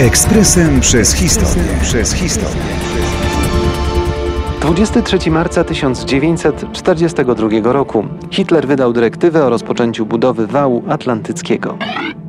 [0.00, 1.64] Ekspresem przez historię.
[1.82, 2.62] Przez historię.
[4.60, 11.78] 23 marca 1942 roku Hitler wydał dyrektywę o rozpoczęciu budowy wału atlantyckiego.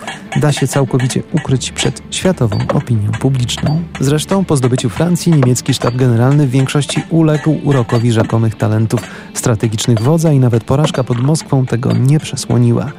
[0.42, 3.84] da się całkowicie ukryć przed światową opinią publiczną.
[4.00, 9.02] Zresztą po zdobyciu Francji niemiecki sztab generalny w większości uległ urokowi rzekomych talentów
[9.34, 12.92] strategicznych wodza i nawet porażka pod Moskwą tego nie przesłoniła.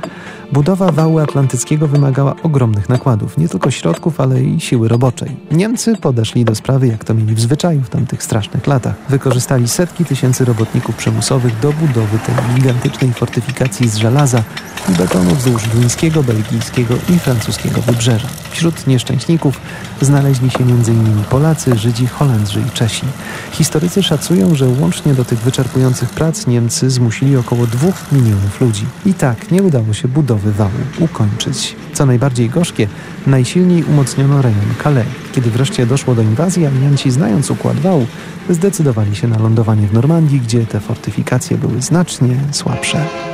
[0.52, 5.36] Budowa wału atlantyckiego wymagała ogromnych nakładów, nie tylko środków, ale i siły roboczej.
[5.50, 8.94] Niemcy podeszli do sprawy, jak to mieli w zwyczaju w tamtych strasznych latach.
[9.08, 14.42] Wykorzystali setki tysięcy robotników przymusowych do budowy tej gigantycznej fortyfikacji z żelaza
[14.88, 18.28] betonu wzdłuż duńskiego, belgijskiego i francuskiego wybrzeża.
[18.50, 19.60] Wśród nieszczęśników
[20.00, 21.24] znaleźli się m.in.
[21.30, 23.06] Polacy, Żydzi, Holendrzy i Czesi.
[23.52, 28.86] Historycy szacują, że łącznie do tych wyczerpujących prac Niemcy zmusili około dwóch milionów ludzi.
[29.06, 31.76] I tak nie udało się budowy wału ukończyć.
[31.92, 32.88] Co najbardziej gorzkie,
[33.26, 35.06] najsilniej umocniono rejon Calais.
[35.32, 38.06] Kiedy wreszcie doszło do inwazji, alianci znając układ wału,
[38.50, 43.33] zdecydowali się na lądowanie w Normandii, gdzie te fortyfikacje były znacznie słabsze.